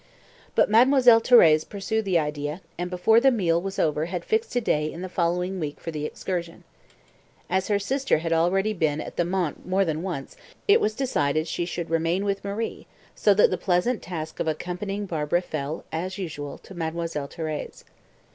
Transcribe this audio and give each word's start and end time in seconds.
But 0.55 0.67
Mademoiselle 0.67 1.21
Thérèse 1.21 1.69
pursued 1.69 2.05
the 2.05 2.17
idea, 2.17 2.61
and 2.75 2.89
before 2.89 3.19
the 3.19 3.29
meal 3.29 3.61
was 3.61 3.77
over 3.77 4.07
had 4.07 4.25
fixed 4.25 4.55
a 4.55 4.59
day 4.59 4.91
in 4.91 5.03
the 5.03 5.07
following 5.09 5.59
week 5.59 5.79
for 5.79 5.91
the 5.91 6.05
excursion. 6.07 6.63
As 7.51 7.67
her 7.67 7.77
sister 7.77 8.17
had 8.17 8.33
already 8.33 8.73
been 8.73 8.99
at 8.99 9.15
the 9.15 9.23
Mont 9.23 9.63
more 9.67 9.85
than 9.85 10.01
once, 10.01 10.35
it 10.67 10.81
was 10.81 10.95
decided 10.95 11.47
she 11.47 11.65
should 11.65 11.91
remain 11.91 12.25
with 12.25 12.43
Marie, 12.43 12.87
so 13.13 13.35
that 13.35 13.51
the 13.51 13.59
pleasant 13.59 14.01
task 14.01 14.39
of 14.39 14.47
accompanying 14.47 15.05
Barbara 15.05 15.43
fell, 15.43 15.85
as 15.91 16.17
usual, 16.17 16.57
to 16.57 16.73
Mademoiselle 16.73 17.27
Thérèse. 17.27 17.83